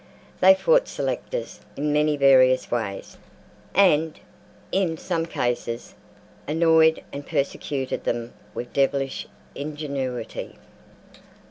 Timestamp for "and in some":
3.75-5.27